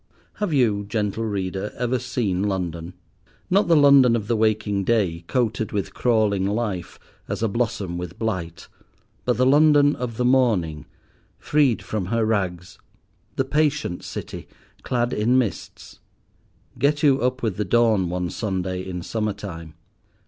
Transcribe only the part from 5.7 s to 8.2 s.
with crawling life, as a blossom with